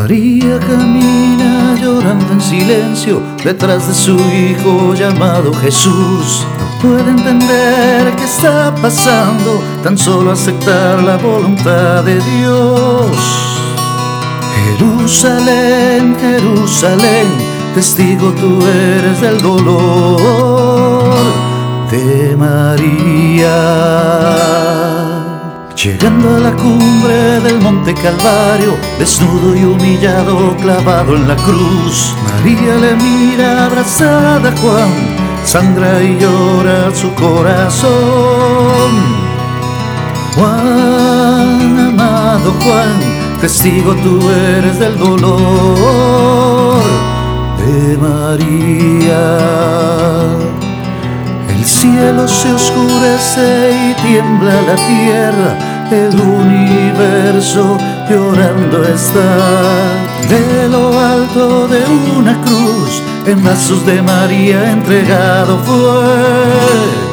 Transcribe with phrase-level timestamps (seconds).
[0.00, 6.46] María camina llorando en silencio detrás de su hijo llamado Jesús.
[6.58, 13.10] No puede entender qué está pasando, tan solo aceptar la voluntad de Dios.
[14.64, 17.26] Jerusalén, Jerusalén,
[17.74, 21.12] testigo tú eres del dolor
[21.90, 23.50] de María.
[25.76, 27.09] Llegando a la cumbre
[27.70, 34.90] monte Calvario, desnudo y humillado, clavado en la cruz, María le mira abrazada a Juan,
[35.44, 37.90] sangra y llora su corazón.
[40.34, 43.00] Juan, amado Juan,
[43.40, 46.82] testigo tú eres del dolor
[47.58, 49.38] de María.
[51.48, 55.50] El cielo se oscurece y tiembla la tierra,
[55.90, 57.76] el universo
[58.08, 59.30] llorando está.
[60.28, 61.84] De lo alto de
[62.16, 67.10] una cruz, en brazos de María entregado fue.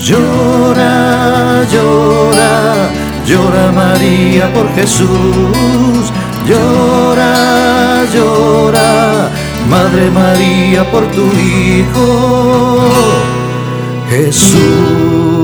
[0.00, 2.90] Llora, llora,
[3.26, 6.12] llora María por Jesús.
[6.46, 9.28] Llora, llora,
[9.68, 12.78] Madre María por tu Hijo
[14.08, 15.37] Jesús.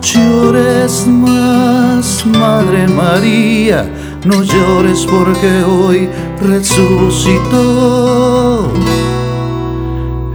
[0.00, 3.88] Llores más, Madre María,
[4.24, 6.08] no llores porque hoy
[6.40, 7.50] resucitó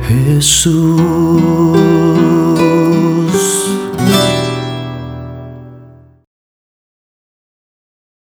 [0.08, 2.05] Jesús.